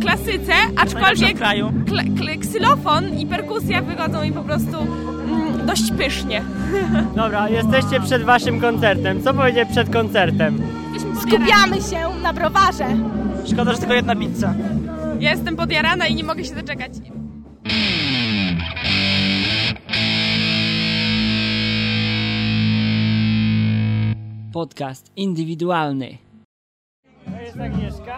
[0.01, 1.71] klasyce, Najlepsza aczkolwiek kraju.
[1.85, 6.41] kle- ksylofon i perkusja wychodzą mi po prostu mm, dość pysznie.
[7.15, 9.23] Dobra, jesteście przed waszym koncertem.
[9.23, 10.61] Co powiedzieć przed koncertem?
[11.21, 12.85] Skupiamy się na browarze.
[13.53, 14.53] Szkoda, że tylko jedna pizza.
[15.19, 16.91] Ja jestem podjarana i nie mogę się doczekać.
[24.53, 26.17] Podcast indywidualny.
[27.25, 28.17] To jest Agnieszka?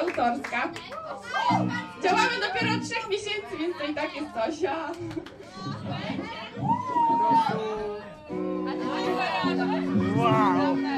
[0.00, 0.70] autorska.
[2.02, 4.70] Działamy dopiero od trzech miesięcy, więc to i tak jest coś.
[10.16, 10.89] Wow!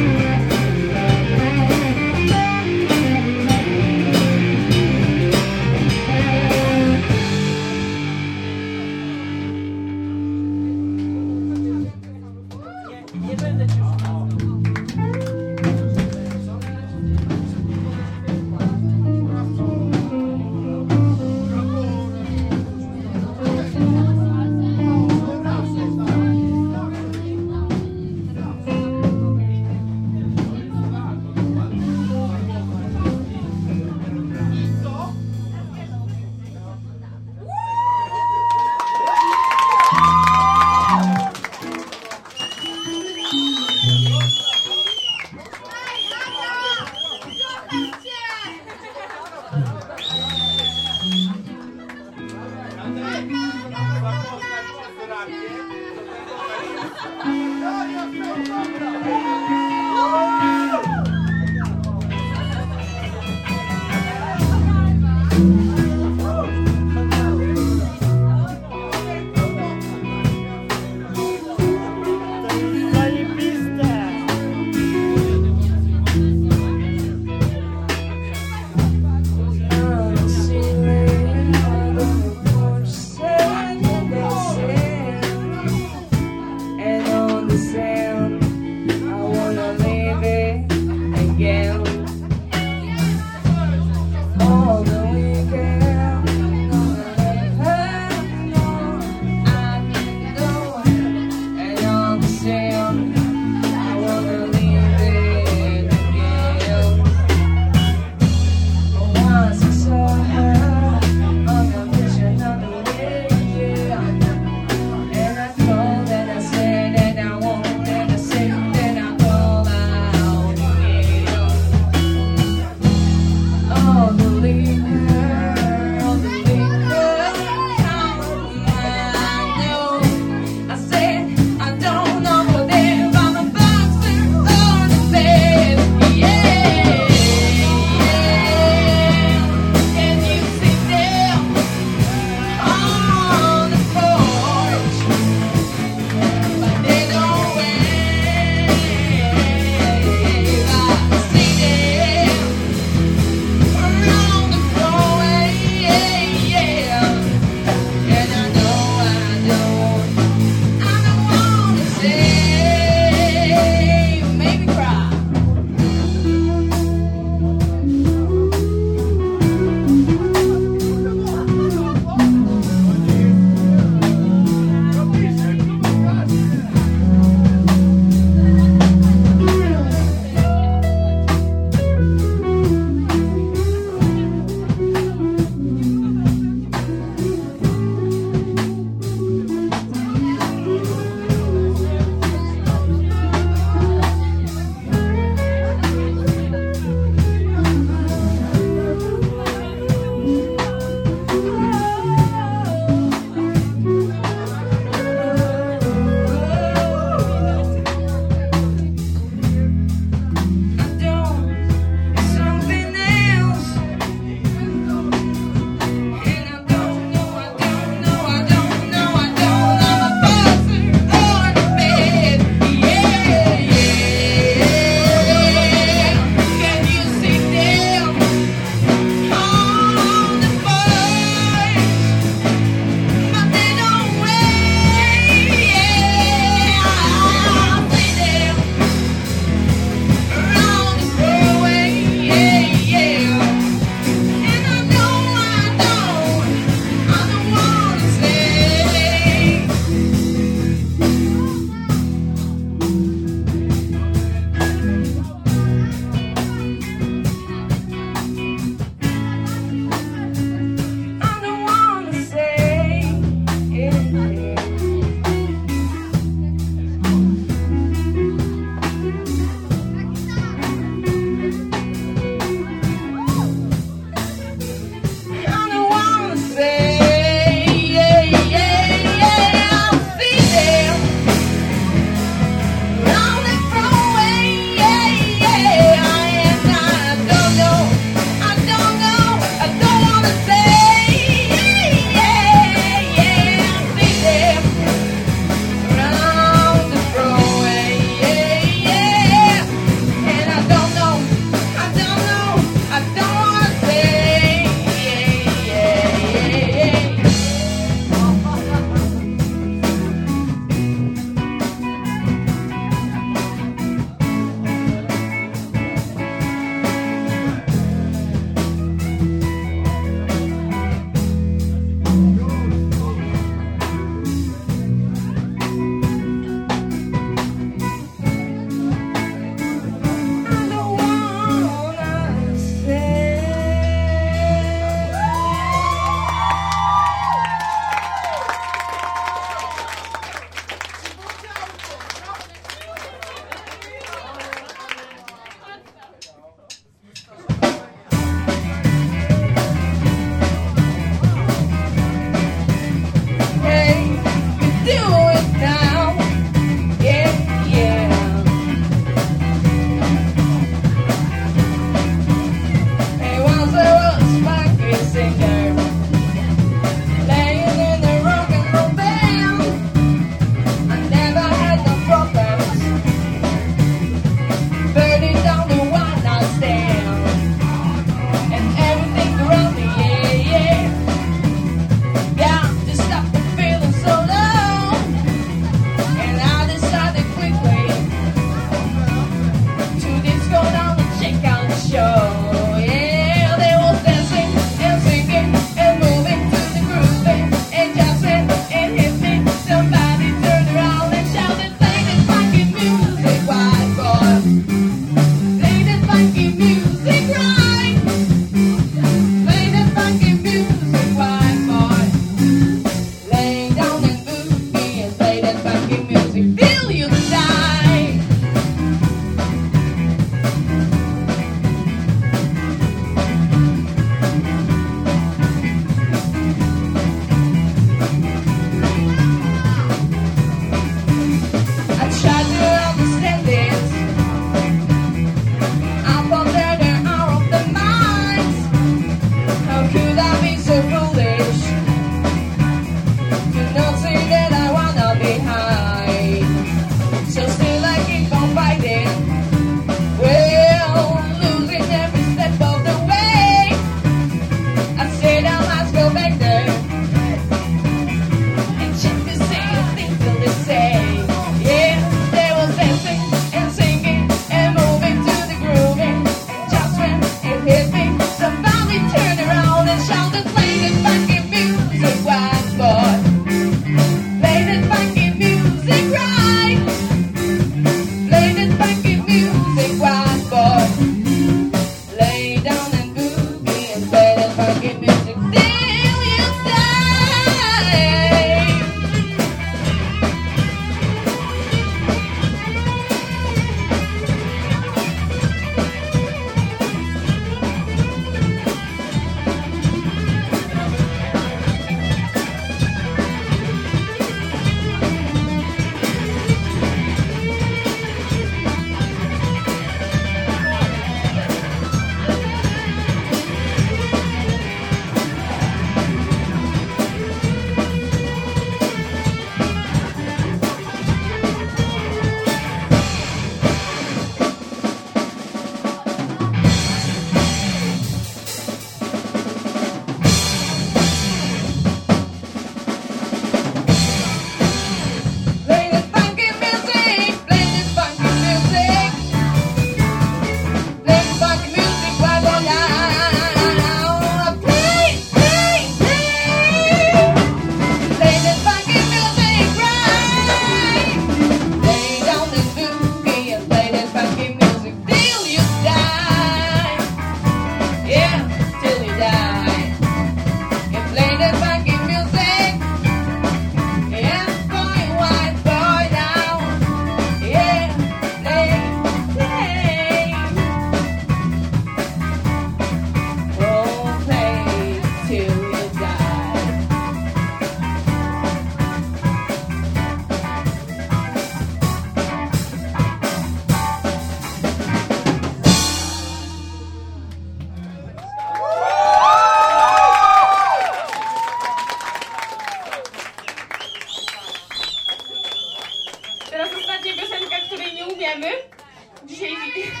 [599.26, 600.00] 谁知道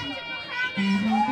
[0.76, 1.31] 他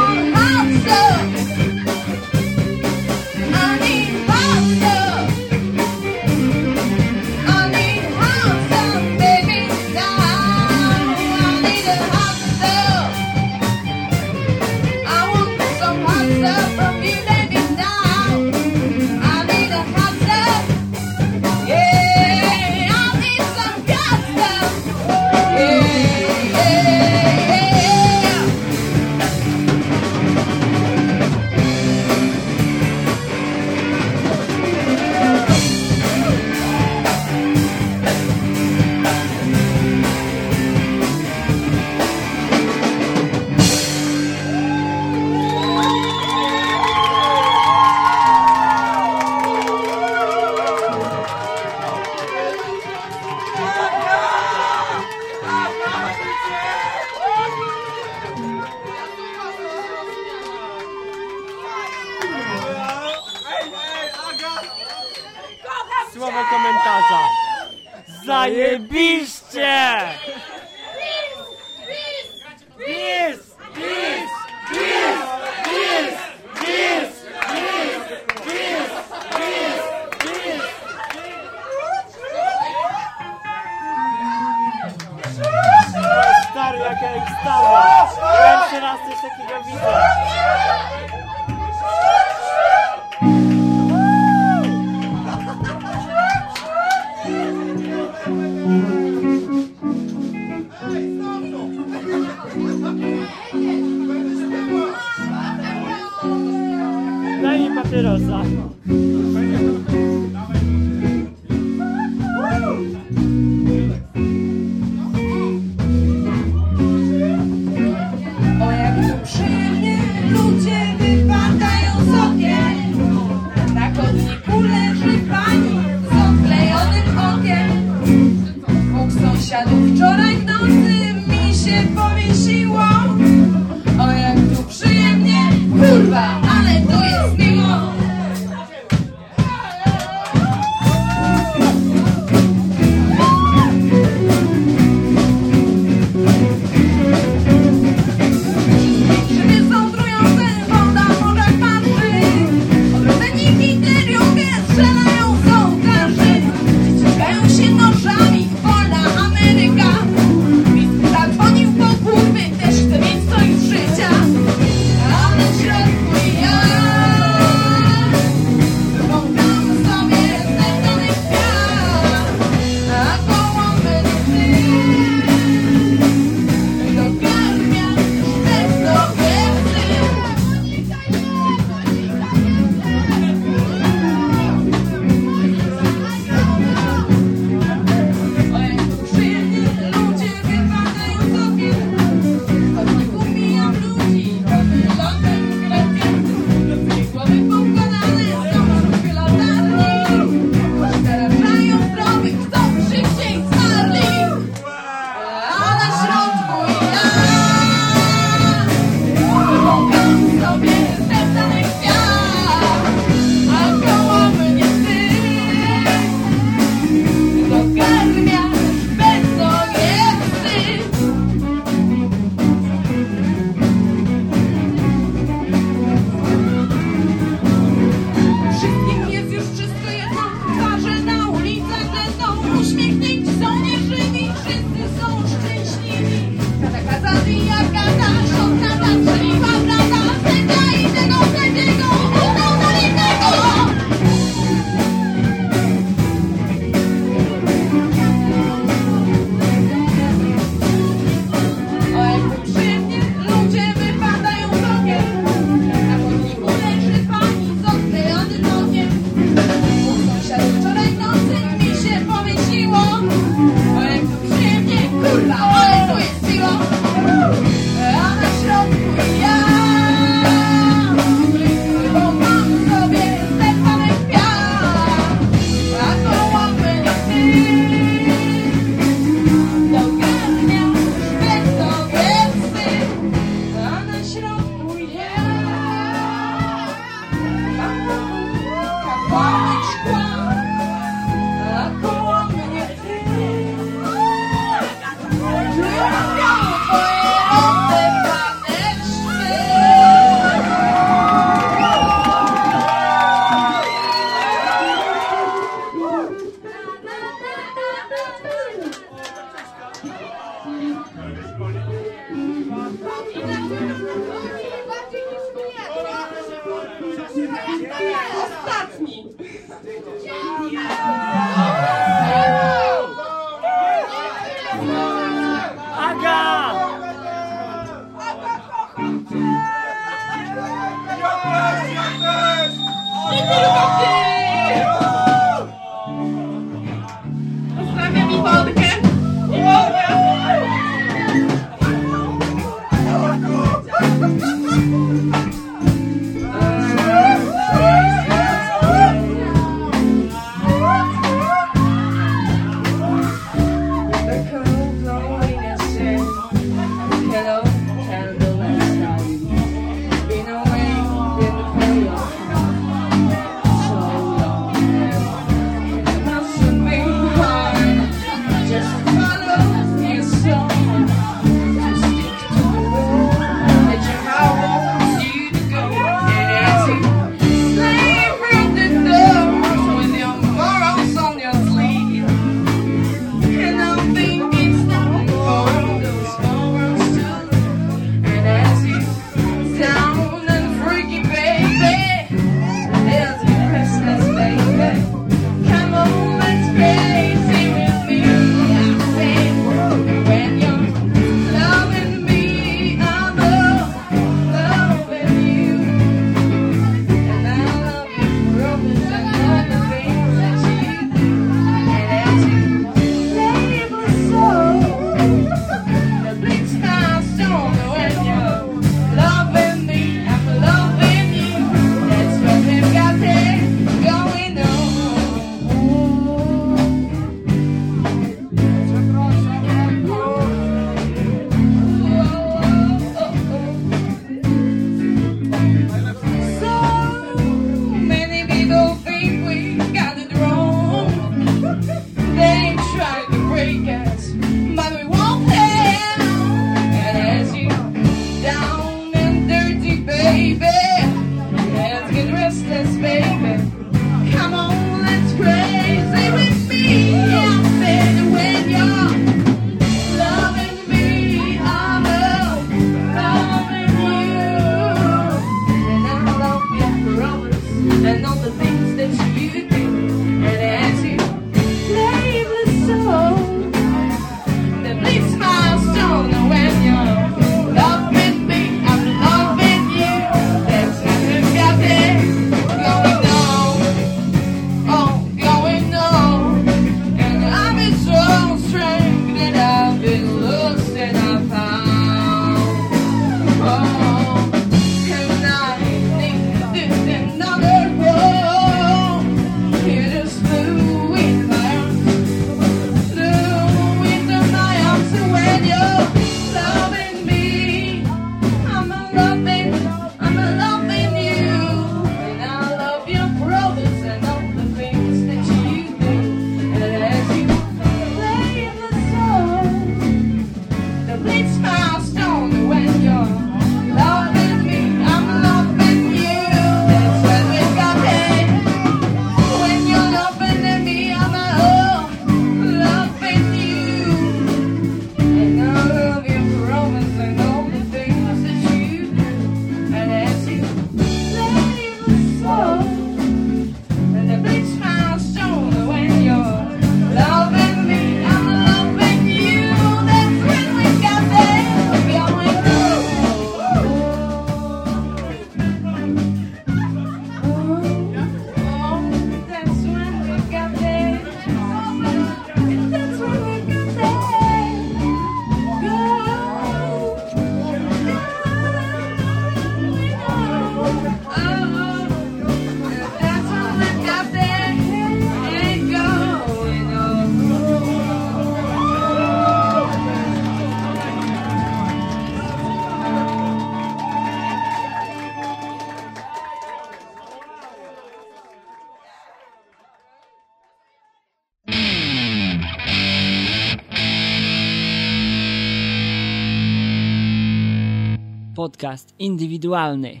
[598.40, 600.00] podcast indywidualny.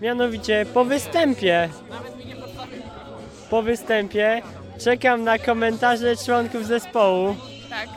[0.00, 1.68] Mianowicie po występie.
[3.50, 4.42] Po występie
[4.84, 7.36] czekam na komentarze członków zespołu.
[7.70, 7.88] Tak.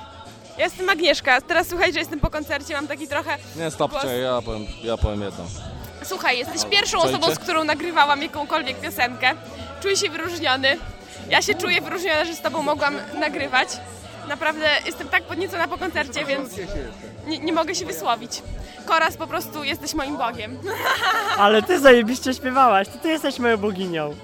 [0.57, 1.41] Jestem Agnieszka.
[1.41, 3.37] Teraz słuchaj, że jestem po koncercie, mam taki trochę.
[3.55, 4.03] Nie, stop, głos...
[4.23, 5.45] ja powiem, ja powiem jedno.
[6.03, 9.33] Słuchaj, jesteś no, pierwszą osobą, z którą nagrywałam jakąkolwiek piosenkę.
[9.81, 10.77] Czuję się wyróżniony.
[11.29, 13.69] Ja się czuję wyróżniona, że z tobą mogłam nagrywać.
[14.27, 16.53] Naprawdę jestem tak podniecona po koncercie, więc
[17.27, 18.41] nie, nie mogę się wysłowić.
[18.85, 20.59] Koraz po prostu jesteś moim Bogiem.
[21.37, 24.15] Ale ty zajebiście śpiewałaś, to ty jesteś moją boginią.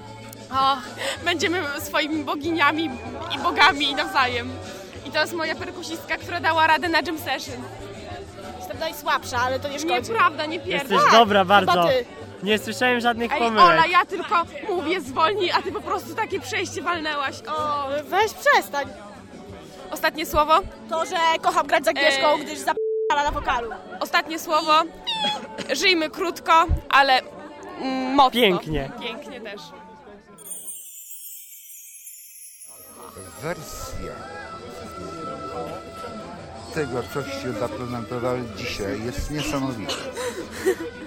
[0.52, 0.76] O,
[1.24, 2.90] będziemy swoimi boginiami
[3.34, 4.50] i bogami nawzajem.
[5.06, 7.62] I to jest moja perkusistka, która dała radę na jam session.
[8.58, 10.10] Jestem najsłabsza, ale to nie szkodzi.
[10.12, 10.98] Nieprawda, nie pierdol.
[10.98, 11.84] Jesteś dobra bardzo.
[11.84, 12.04] ty.
[12.42, 13.66] Nie słyszałem żadnych Ej, pomyłek.
[13.66, 17.34] Ola, ja tylko mówię zwolnij, a ty po prostu takie przejście walnęłaś.
[17.48, 18.86] O, Weź przestań.
[19.90, 20.54] Ostatnie słowo.
[20.90, 22.44] To, że kocham grać z Agnieszką, Ej.
[22.44, 23.70] gdyż zapala na wokalu.
[24.00, 24.72] Ostatnie słowo.
[25.72, 27.20] Żyjmy krótko, ale
[27.80, 28.40] mm, mocno.
[28.40, 28.90] Pięknie.
[29.00, 29.60] Pięknie też.
[33.42, 34.12] wersja
[36.74, 39.94] tego, coście zaprezentowali dzisiaj, jest niesamowita.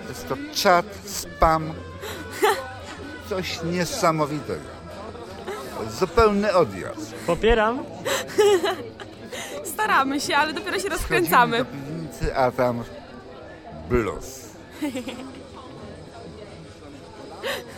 [0.09, 1.73] Jest to czat, spam,
[3.29, 4.80] coś niesamowitego.
[5.89, 7.13] Zupełny odjazd.
[7.27, 7.83] Popieram.
[9.73, 11.57] Staramy się, ale dopiero się Wchodzimy rozkręcamy.
[11.57, 12.83] do piwnicy, a tam
[13.89, 14.39] blues.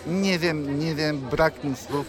[0.07, 2.05] Nie wiem, nie wiem, brak mi słów,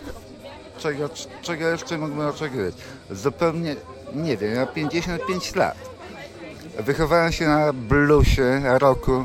[0.78, 1.08] czego,
[1.42, 2.74] czego jeszcze mógłbym oczekiwać.
[3.10, 3.76] Zupełnie
[4.14, 5.76] nie wiem, ja 55 lat.
[6.78, 9.24] Wychowałem się na bluesie, rocku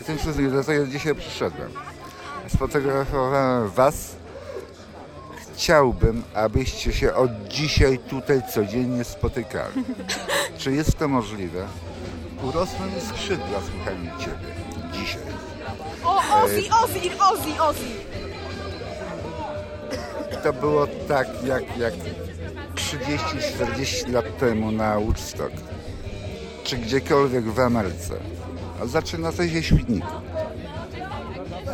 [0.00, 1.70] i tym wszystkim, dlatego dzisiaj przyszedłem.
[2.54, 4.15] Sfotografowałem was.
[5.56, 9.84] Chciałbym, abyście się od dzisiaj tutaj codziennie spotykali.
[10.58, 11.66] Czy jest to możliwe?
[12.42, 14.54] Urosną mi skrzydła słuchając Ciebie
[14.92, 15.22] dzisiaj.
[16.04, 17.00] O, Ozzy, Ozzy,
[17.32, 17.86] Ozzy, Ozzy.
[20.42, 21.94] To było tak jak, jak
[22.74, 25.52] 30-40 lat temu na Woodstock,
[26.64, 28.14] czy gdziekolwiek w Ameryce.
[28.82, 30.06] A zaczyna to się świetniku.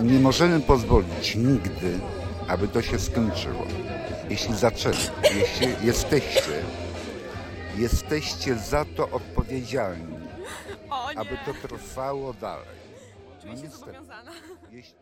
[0.03, 1.99] Nie możemy pozwolić nigdy,
[2.53, 3.67] aby to się skończyło.
[4.31, 4.97] Jeśli zaczęli,
[5.35, 6.63] jeśli jesteście,
[7.77, 10.17] jesteście za to odpowiedzialni,
[11.17, 12.69] aby to trwało dalej.
[13.45, 13.99] No niestety.
[14.73, 14.95] Jeśli...